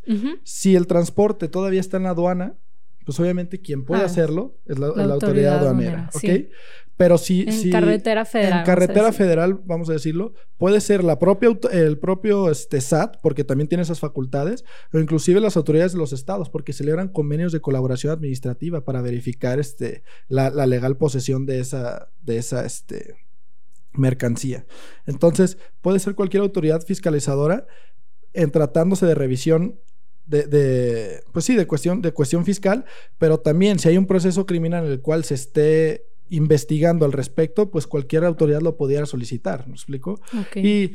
[0.44, 2.58] Si el transporte todavía está en la aduana,
[3.06, 6.50] pues obviamente quien puede ah, hacerlo es la, autoridad, aduanera, ¿ok?
[6.98, 7.46] Pero si...
[7.48, 8.60] En carretera federal.
[8.60, 13.44] En carretera federal, vamos a decirlo, puede ser la propia, el propio este, SAT, porque
[13.44, 17.62] también tiene esas facultades, o inclusive las autoridades de los estados, porque celebran convenios de
[17.62, 23.16] colaboración administrativa para verificar este, la, legal posesión de esa, de esa este,
[23.94, 24.66] mercancía.
[25.06, 27.68] Entonces, puede ser cualquier autoridad fiscalizadora
[28.34, 29.80] en tratándose de revisión
[30.26, 32.86] de, pues sí, de cuestión, de cuestión fiscal,
[33.18, 37.70] pero también si hay un proceso criminal en el cual se esté investigando al respecto,
[37.72, 40.20] pues cualquier autoridad lo pudiera solicitar, ¿me explico?
[40.56, 40.94] Y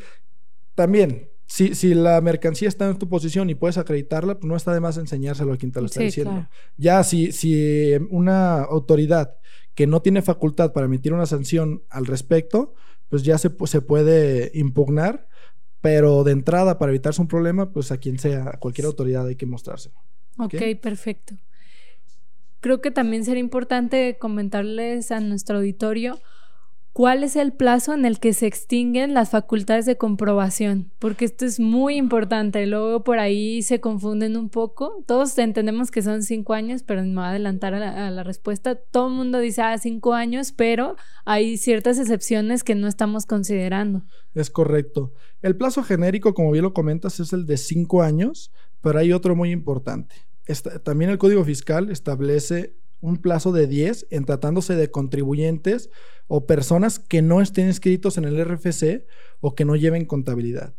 [0.75, 4.73] también, si, si, la mercancía está en tu posición y puedes acreditarla, pues no está
[4.73, 6.49] de más enseñárselo a quien te lo está diciendo.
[6.77, 9.37] Ya si, si una autoridad
[9.75, 12.75] que no tiene facultad para emitir una sanción al respecto,
[13.09, 15.29] pues ya se, se puede impugnar
[15.83, 19.35] pero de entrada, para evitarse un problema, pues a quien sea, a cualquier autoridad hay
[19.37, 19.97] que mostrárselo.
[20.39, 21.35] Ok, perfecto.
[22.63, 26.19] Creo que también sería importante comentarles a nuestro auditorio
[26.93, 30.93] ¿Cuál es el plazo en el que se extinguen las facultades de comprobación?
[30.99, 32.67] Porque esto es muy importante.
[32.67, 35.03] Luego por ahí se confunden un poco.
[35.07, 38.75] Todos entendemos que son cinco años, pero me voy a adelantar a la, respuesta.
[38.75, 44.03] Todo el mundo dice, ah, cinco años, pero hay ciertas excepciones que no estamos considerando.
[44.35, 45.15] Es correcto.
[45.41, 49.35] El plazo genérico, como bien lo comentas, es el de cinco años, pero hay otro
[49.35, 50.15] muy importante.
[50.83, 55.91] También el Código Fiscal establece un plazo de 10 en tratándose de contribuyentes
[56.29, 59.05] o personas que no estén inscritos en el RFC
[59.41, 60.75] o que no lleven contabilidad.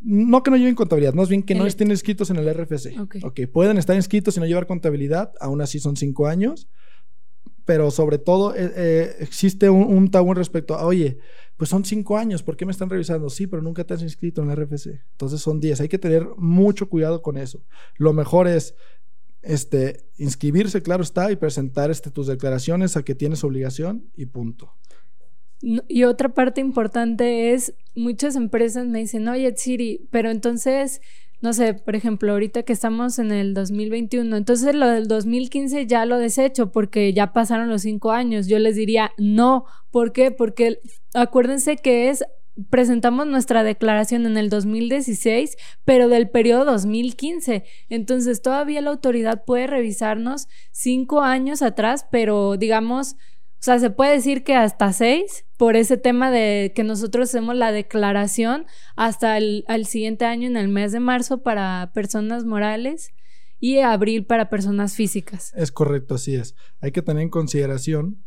[0.00, 2.98] no que no lleven contabilidad, más bien que no estén inscritos en el RFC.
[3.24, 6.68] Ok, pueden estar inscritos y no llevar contabilidad, aún así son cinco años,
[7.64, 11.18] pero sobre todo eh, eh, existe un, un, tabú respecto a, oye,
[11.56, 13.30] pues son cinco años, ¿por qué me están revisando?
[13.30, 15.00] Sí, pero nunca te has inscrito en el RFC.
[15.12, 17.64] Entonces son diez, hay que tener mucho cuidado con eso.
[17.96, 18.74] Lo mejor es
[19.42, 24.72] este, inscribirse, claro está, y presentar este, tus declaraciones a que tienes obligación y punto.
[25.60, 31.00] Y otra parte importante es, muchas empresas me dicen, oye, Siri, pero entonces,
[31.42, 36.06] no sé, por ejemplo, ahorita que estamos en el 2021, entonces lo del 2015 ya
[36.06, 38.46] lo desecho porque ya pasaron los cinco años.
[38.46, 40.30] Yo les diría, no, ¿por qué?
[40.30, 40.80] Porque
[41.14, 42.24] acuérdense que es
[42.70, 47.64] presentamos nuestra declaración en el 2016, pero del periodo 2015.
[47.88, 53.16] Entonces todavía la autoridad puede revisarnos cinco años atrás, pero digamos,
[53.62, 57.54] o sea, se puede decir que hasta seis por ese tema de que nosotros hacemos
[57.54, 63.12] la declaración hasta el siguiente año en el mes de marzo para personas morales
[63.60, 65.52] y abril para personas físicas.
[65.54, 66.56] Es correcto, así es.
[66.80, 68.24] Hay que tener en consideración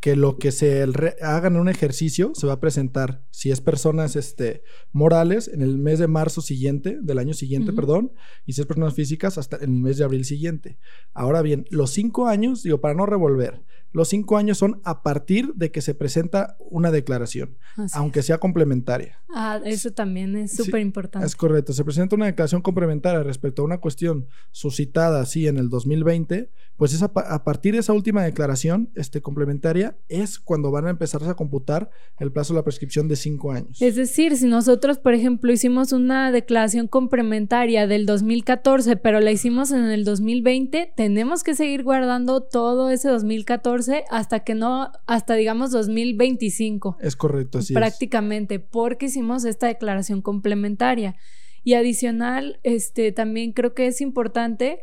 [0.00, 0.82] que lo que se
[1.20, 5.76] hagan en un ejercicio se va a presentar, si es personas este, morales, en el
[5.76, 8.12] mes de marzo siguiente, del año siguiente, perdón,
[8.46, 10.78] y si es personas físicas, hasta en el mes de abril siguiente.
[11.12, 15.52] Ahora bien, los cinco años, digo, para no revolver, los cinco años son a partir
[15.54, 17.56] de que se presenta una declaración,
[17.92, 19.18] aunque sea complementaria.
[19.34, 21.26] Ah, eso también es súper importante.
[21.26, 21.72] es correcto.
[21.72, 26.94] Se presenta una declaración complementaria respecto a una cuestión suscitada así en el 2020, pues
[26.94, 31.34] es a, partir de esa última declaración este, complementaria es cuando van a empezar a
[31.34, 33.80] computar el plazo de la prescripción de cinco años.
[33.80, 39.70] Es decir, si nosotros, por ejemplo, hicimos una declaración complementaria del 2014, pero la hicimos
[39.70, 45.70] en el 2020, tenemos que seguir guardando todo ese 2014 hasta que no, hasta digamos
[45.70, 46.98] 2025.
[47.00, 51.16] Es correcto, así Prácticamente, porque hicimos esta declaración complementaria.
[51.64, 54.80] Y adicional, este, también creo que es importante,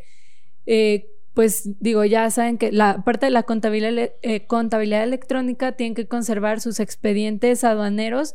[0.65, 5.95] eh, pues digo, ya saben que la parte de la contabilidad, eh, contabilidad electrónica tiene
[5.95, 8.33] que conservar sus expedientes aduaneros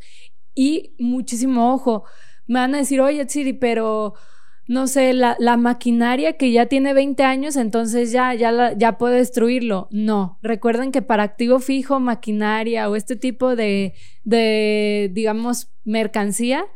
[0.54, 2.04] y muchísimo ojo.
[2.46, 4.14] Me van a decir, oye, Siri, pero
[4.66, 9.88] no sé, la, maquinaria que ya tiene 20 años, entonces ya, ya, ya puedo destruirlo.
[9.90, 16.66] No, recuerden que para activo fijo, maquinaria o este tipo de, de, digamos, mercancía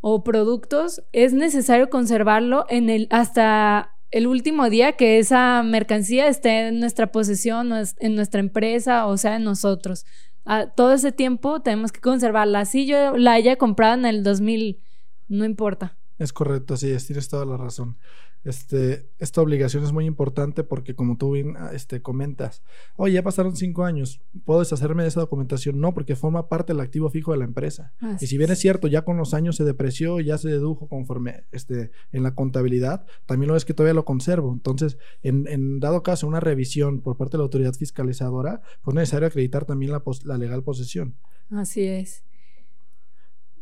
[0.00, 6.68] o productos, es necesario conservarlo en el, hasta el último día que esa mercancía esté
[6.68, 10.04] en nuestra posesión, en nuestra empresa, o sea, en nosotros.
[10.44, 12.66] A, todo ese tiempo tenemos que conservarla.
[12.66, 14.80] Si yo la haya comprado en el 2000,
[15.28, 15.96] no importa.
[16.18, 17.96] Es correcto, así es, tienes toda la razón.
[18.44, 22.62] Este, esta obligación es muy importante porque como tú bien ah, este, comentas,
[22.96, 25.80] oye, ya pasaron cinco años, ¿puedo deshacerme de esa documentación?
[25.80, 27.92] No, porque forma parte del activo fijo de la empresa.
[28.20, 31.44] y si bien es cierto, ya con los años se depreció, ya se dedujo conforme
[31.52, 34.52] este, en la contabilidad, también lo es que todavía lo conservo.
[34.52, 39.28] Entonces, en, dado caso, una revisión por parte de la autoridad fiscalizadora, pues es necesario
[39.28, 41.14] acreditar también la, la legal posesión.
[41.50, 42.24] Así es.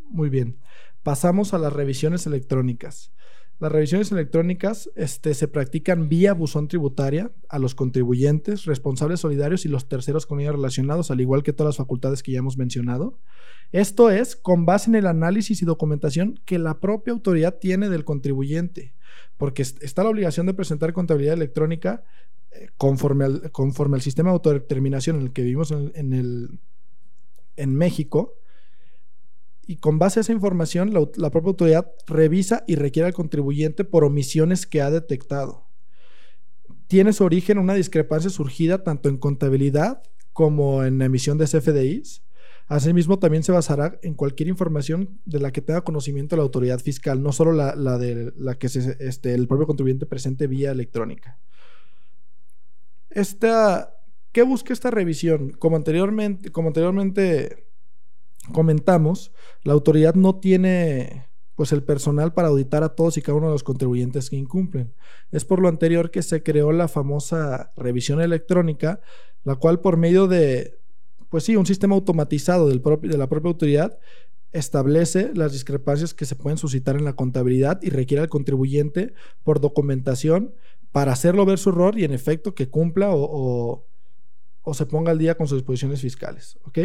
[0.09, 0.57] Muy bien.
[1.03, 3.13] Pasamos a las revisiones electrónicas.
[3.61, 9.69] Las revisiones electrónicas este, se practican vía buzón tributaria a los contribuyentes, responsables solidarios y
[9.69, 13.19] los terceros con ellos relacionados, al igual que todas las facultades que ya hemos mencionado.
[13.71, 18.07] Esto es con base en el análisis y documentación que la propia autoridad tiene del
[18.07, 18.95] contribuyente,
[19.37, 22.03] porque está la obligación de presentar contabilidad electrónica
[22.53, 26.59] eh, conforme, al, sistema de autodeterminación en el que vivimos en
[27.75, 28.40] México
[29.71, 34.03] y con base a esa información la, propia autoridad revisa y requiere al contribuyente por
[34.03, 35.69] omisiones que ha detectado.
[36.89, 40.03] Tiene su origen una discrepancia surgida tanto en contabilidad
[40.33, 42.25] como en la emisión de CFDIs.
[42.67, 47.23] Asimismo, también se basará en cualquier información de la que tenga conocimiento la autoridad fiscal,
[47.23, 51.39] no solo la, de la que este, el propio contribuyente presente vía electrónica.
[53.09, 53.95] Esta,
[54.33, 55.53] ¿Qué busca esta revisión?
[55.53, 57.70] Como anteriormente, como anteriormente
[58.53, 63.49] comentamos, la autoridad no tiene pues el personal para auditar a todos y cada uno
[63.49, 64.95] de los contribuyentes que incumplen.
[65.31, 69.01] Es por lo anterior que se creó la famosa revisión electrónica,
[69.45, 70.79] la cual por medio de,
[71.29, 73.99] pues sí, un sistema automatizado del de la propia autoridad
[74.53, 79.13] establece las discrepancias que se pueden suscitar en la contabilidad y requiere al contribuyente
[79.45, 80.55] por documentación
[80.93, 83.90] para hacerlo ver su error y en efecto que cumpla o o
[84.75, 86.59] se ponga al día con sus disposiciones fiscales.
[86.65, 86.79] ¿ok?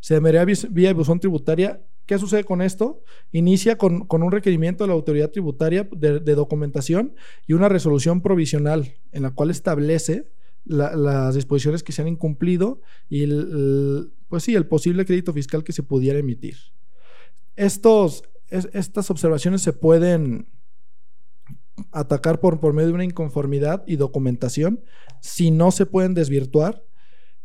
[0.00, 1.82] Se debería vía buzón tributaria.
[2.06, 3.02] ¿Qué sucede con esto?
[3.32, 7.14] Inicia con, un requerimiento de la autoridad tributaria de, documentación
[7.46, 10.30] y una resolución provisional en la cual establece
[10.66, 15.72] las disposiciones que se han incumplido y el, pues sí, el posible crédito fiscal que
[15.72, 16.56] se pudiera emitir.
[17.56, 20.48] Estos, estas observaciones se pueden
[21.90, 24.84] atacar por, por medio de una inconformidad y documentación
[25.20, 26.84] si no se pueden desvirtuar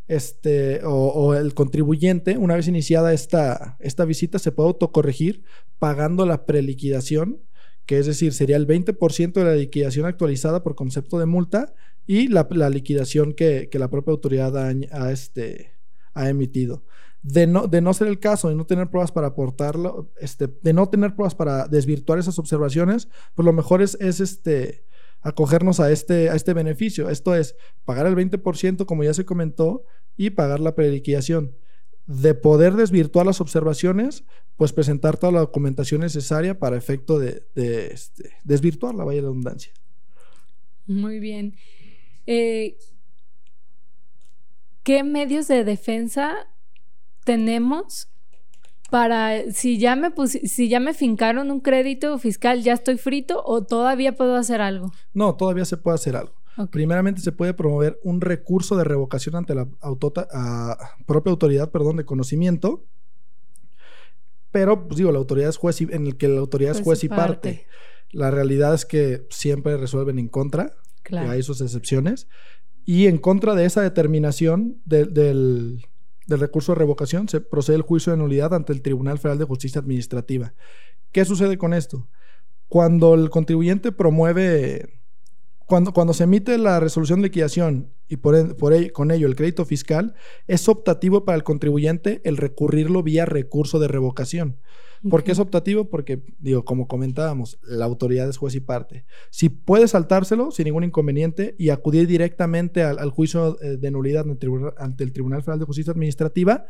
[0.10, 5.44] este, o, el contribuyente, una vez iniciada esta, esta visita, se puede autocorregir
[5.78, 7.44] pagando la preliquidación,
[7.86, 11.76] que es decir, sería el 20% de la liquidación actualizada por concepto de multa
[12.08, 15.74] y la, liquidación que, la propia autoridad ha, este,
[16.16, 16.84] ha emitido.
[17.22, 20.74] De no, de no ser el caso, de no tener pruebas para aportarlo, este, de
[20.74, 24.86] no tener pruebas para desvirtuar esas observaciones, pues lo mejor es, es este,
[25.22, 27.10] acogernos a este, a este beneficio.
[27.10, 27.56] Esto es
[27.86, 29.86] pagar el 20%, como ya se comentó,
[30.18, 31.56] y pagar la preliquidación.
[32.06, 34.24] De poder desvirtuar las observaciones,
[34.56, 39.72] pues presentar toda la documentación necesaria para efecto de, este, desvirtuar la vaya redundancia.
[40.88, 41.56] Muy bien.
[42.26, 42.78] Eh,
[44.84, 46.48] ¿Qué medios de defensa
[47.24, 48.10] tenemos
[48.90, 53.64] para si ya me si ya me fincaron un crédito fiscal, ya estoy frito o
[53.64, 54.92] todavía puedo hacer algo?
[55.14, 56.34] No, todavía se puede hacer algo.
[56.72, 59.68] Primeramente se puede promover un recurso de revocación ante la
[61.06, 62.86] propia autoridad, perdón, de conocimiento.
[64.52, 67.04] Pero, pues digo, la autoridad es juez y, en el que la autoridad es juez
[67.04, 67.66] y parte.
[68.12, 70.74] La realidad es que siempre resuelven en contra.
[71.04, 71.32] Claro.
[71.32, 72.28] hay sus excepciones.
[72.86, 75.86] Y en contra de esa determinación del,
[76.30, 79.46] del recurso de revocación, se procede el juicio de nulidad ante el Tribunal Federal de
[79.46, 80.54] Justicia Administrativa.
[81.12, 82.08] ¿Qué sucede con esto?
[82.68, 84.99] Cuando el contribuyente promueve,
[85.70, 89.64] cuando, cuando se emite la resolución de liquidación y por, por con ello el crédito
[89.66, 90.16] fiscal,
[90.48, 94.58] es optativo para el contribuyente el recurrirlo vía recurso de revocación.
[95.10, 95.90] ¿Por qué es optativo?
[95.90, 99.06] Porque, digo, como comentábamos, la autoridad es juez y parte.
[99.30, 104.26] Si puede saltárselo sin ningún inconveniente y acudir directamente al, juicio eh, de nulidad
[104.78, 106.66] ante el, Tribunal Federal de Justicia Administrativa,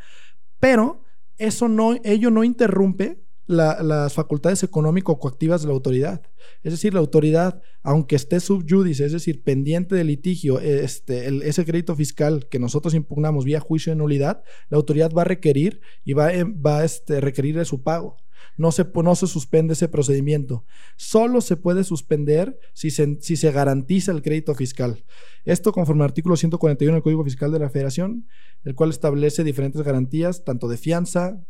[0.60, 1.04] pero
[1.38, 6.22] eso no, ello no interrumpe las facultades económico-coactivas de la autoridad.
[6.62, 11.96] Es decir, la autoridad, aunque esté subyudice, es decir, pendiente de litigio, este, ese crédito
[11.96, 16.32] fiscal que nosotros impugnamos vía juicio de nulidad, la autoridad va a requerir y va,
[16.32, 18.18] eh, va a este, requerir de su pago.
[18.56, 20.64] No se, no se suspende ese procedimiento.
[20.96, 25.04] Solo se puede suspender si se, si se garantiza el crédito fiscal.
[25.44, 28.28] Esto conforme al artículo 141 del Código Fiscal de la Federación,
[28.64, 31.44] el cual establece diferentes garantías, tanto de fianza,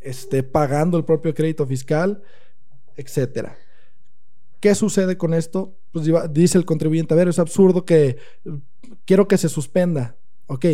[0.00, 2.22] esté pagando el propio crédito fiscal,
[2.96, 3.56] etcétera.
[4.60, 5.76] ¿Qué sucede con esto?
[5.92, 8.16] Pues dice el contribuyente, a ver, es absurdo que
[9.04, 10.16] quiero que se suspenda.
[10.46, 10.66] Ok,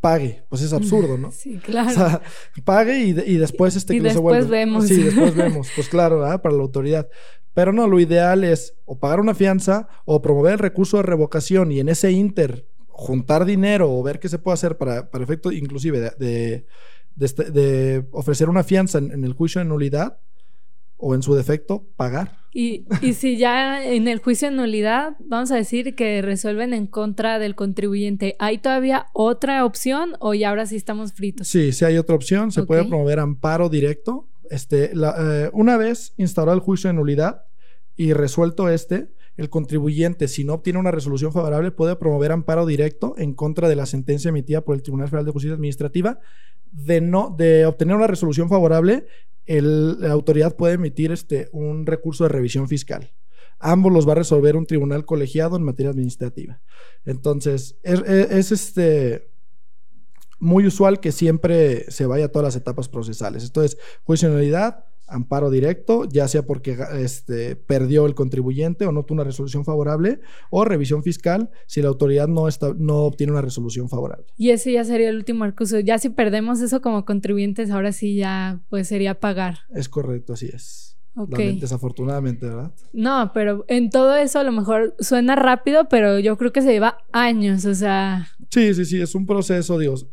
[0.00, 0.44] pague.
[0.48, 1.30] Pues es absurdo, ¿no?
[1.32, 1.90] Sí, claro.
[1.90, 2.22] O sea,
[2.64, 4.86] pague y, después este y después vemos.
[4.86, 5.68] Sí, después vemos.
[5.74, 7.08] Pues claro, para la autoridad.
[7.54, 11.70] Pero no, lo ideal es o pagar una fianza o promover el recurso de revocación
[11.70, 15.50] y en ese inter juntar dinero o ver qué se puede hacer para, para efecto
[15.50, 16.66] inclusive de
[17.20, 20.18] este, de, ofrecer una fianza en, el juicio de nulidad
[20.96, 22.38] o en su defecto pagar.
[22.52, 26.86] Y, y si ya en el juicio de nulidad vamos a decir que resuelven en
[26.86, 31.48] contra del contribuyente, ¿hay todavía otra opción o ya ahora sí estamos fritos?
[31.48, 34.28] Sí, sí hay otra opción, se puede promover amparo directo.
[34.50, 37.44] Este, eh, una vez instaurado el juicio de nulidad
[37.96, 43.14] y resuelto este, el contribuyente, si no obtiene una resolución favorable, puede promover amparo directo
[43.16, 46.18] en contra de la sentencia emitida por el Tribunal Federal de Justicia Administrativa.
[46.70, 49.06] De, no, de obtener una resolución favorable,
[49.46, 53.12] la autoridad puede emitir este, un recurso de revisión fiscal.
[53.58, 56.60] Ambos los va a resolver un tribunal colegiado en materia administrativa.
[57.04, 59.30] Entonces, es, este,
[60.40, 63.44] muy usual que siempre se vaya a todas las etapas procesales.
[63.44, 64.36] Esto es juicio de
[65.06, 70.20] amparo directo, ya sea porque este, perdió el contribuyente o no tuvo una resolución favorable,
[70.50, 74.26] o revisión fiscal si la autoridad no, está, no obtiene una resolución favorable.
[74.36, 75.80] Y ese ya sería el último recurso.
[75.80, 79.58] Ya si perdemos eso como contribuyentes, ahora sí ya pues sería pagar.
[79.74, 80.92] Es correcto, así es.
[81.14, 82.72] Desafortunadamente, ¿verdad?
[82.94, 86.72] No, pero en todo eso a lo mejor suena rápido, pero yo creo que se
[86.72, 88.28] lleva años, o sea.
[88.50, 90.06] Sí, sí, sí, es un proceso, Dios.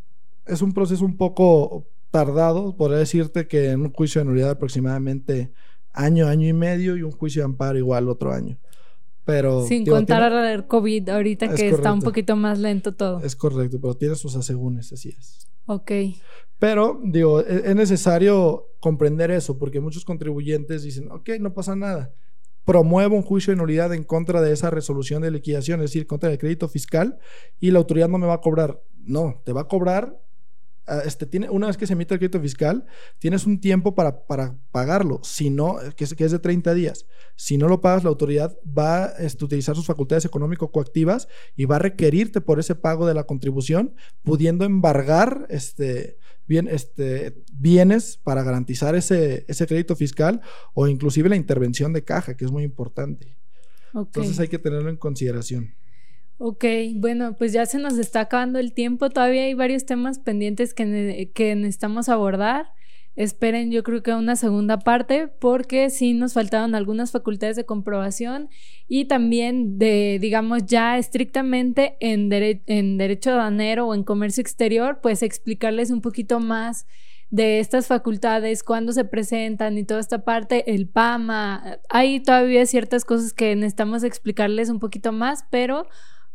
[0.46, 5.52] Es un proceso un poco tardado, podría decirte que en un juicio de nulidad aproximadamente
[5.92, 8.58] año, año y medio y un juicio de amparo igual otro año.
[9.24, 13.20] Pero, Sin contar el COVID ahorita que está un poquito más lento todo.
[13.20, 15.48] Es correcto, pero tiene sus asegúnes, así es.
[15.66, 15.92] Ok.
[16.58, 22.12] Pero, digo, e, es necesario comprender eso, porque muchos contribuyentes dicen, ok, no pasa nada.
[22.64, 26.30] Promuevo un juicio de nulidad en contra de esa resolución de liquidación, es decir, contra
[26.30, 27.18] el crédito fiscal,
[27.60, 28.82] y la autoridad no me va a cobrar.
[28.98, 30.18] No, te va a cobrar
[31.04, 32.84] este, tiene, una vez que se emite el crédito fiscal,
[33.18, 37.06] tienes un tiempo para, para pagarlo, si no, que es, que es, de 30 días.
[37.36, 41.76] Si no lo pagas, la autoridad va a este, utilizar sus facultades económico-coactivas y va
[41.76, 48.42] a requerirte por ese pago de la contribución, pudiendo embargar este, bien, este, bienes para
[48.42, 50.40] garantizar ese, ese crédito fiscal
[50.74, 53.36] o inclusive la intervención de caja, que es muy importante.
[53.94, 55.74] Entonces hay que tenerlo en consideración.
[56.42, 56.64] Ok,
[56.94, 59.10] bueno, pues ya se nos está acabando el tiempo.
[59.10, 62.72] Todavía hay varios temas pendientes que, que necesitamos abordar.
[63.14, 68.48] Esperen, yo creo que una segunda parte, porque sí nos faltaron algunas facultades de comprobación
[68.88, 75.22] y también de, digamos, ya estrictamente en, en derecho aduanero o en comercio exterior, pues
[75.22, 76.86] explicarles un poquito más
[77.28, 81.80] de estas facultades, cuándo se presentan y toda esta parte, el PAMA.
[81.90, 85.86] Hay todavía ciertas cosas que necesitamos explicarles un poquito más, pero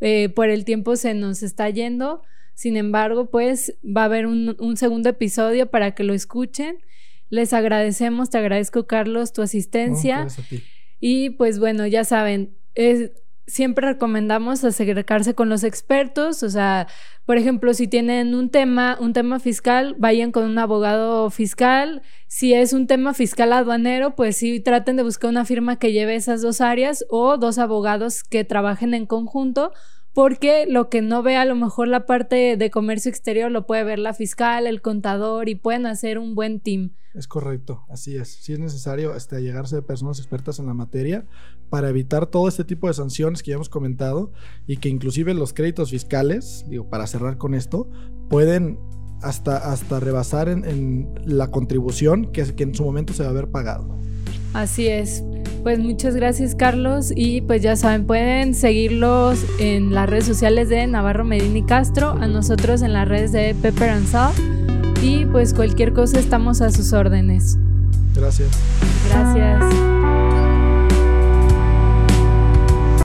[0.02, 2.22] eh, por el tiempo se nos está yendo.
[2.54, 6.80] Sin embargo, pues va a haber un, segundo episodio para que lo escuchen.
[7.30, 10.28] Les agradecemos, te agradezco Carlos tu asistencia.
[11.00, 12.56] y pues bueno, ya saben,
[13.48, 16.88] siempre recomendamos acercarse con los expertos, o sea,
[17.26, 22.04] por ejemplo, si tienen un tema, un tema fiscal, vayan con un abogado fiscal.
[22.28, 26.16] Si es un tema fiscal aduanero, pues sí traten de buscar una firma que lleve
[26.16, 29.74] esas dos áreas o dos abogados que trabajen en conjunto
[30.16, 33.84] porque lo que no ve a lo mejor la parte de comercio exterior lo puede
[33.84, 36.92] ver la fiscal, el contador y pueden hacer un buen team.
[37.14, 38.30] Es correcto, así es.
[38.30, 41.26] Sí es necesario este, llegarse de personas expertas en la materia
[41.70, 44.32] para evitar todo este tipo de sanciones que ya hemos comentado
[44.66, 47.90] y que inclusive los créditos fiscales, digo, para cerrar con esto,
[48.30, 48.80] pueden
[49.22, 53.52] hasta, hasta rebasar en, la contribución que, que en su momento se va a haber
[53.52, 53.98] pagado.
[54.56, 55.22] Así es.
[55.64, 60.88] Pues muchas gracias Carlos y pues ya saben, pueden seguirlos en las redes sociales de
[60.88, 64.38] Navarro Medina y Castro, a nosotros en las redes de Pepper and Salt
[65.02, 67.58] y pues cualquier cosa estamos a sus órdenes.
[68.16, 68.50] Gracias.
[69.10, 69.95] Gracias.